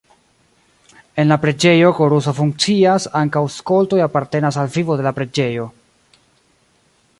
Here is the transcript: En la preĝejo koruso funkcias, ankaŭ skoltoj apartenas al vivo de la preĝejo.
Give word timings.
En 1.23 1.29
la 1.33 1.35
preĝejo 1.43 1.91
koruso 1.99 2.33
funkcias, 2.39 3.05
ankaŭ 3.21 3.45
skoltoj 3.59 4.01
apartenas 4.09 4.61
al 4.63 4.75
vivo 4.79 4.99
de 5.03 5.09
la 5.09 5.15
preĝejo. 5.21 5.71